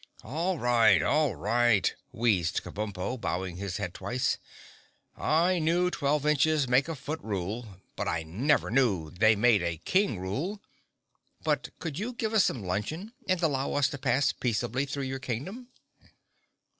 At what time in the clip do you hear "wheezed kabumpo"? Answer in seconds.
2.11-3.21